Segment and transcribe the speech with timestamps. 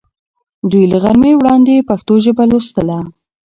[0.69, 2.97] دوی له غرمې وړاندې پښتو ژبه لوستله.